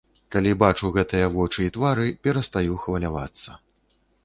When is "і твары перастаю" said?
1.67-2.81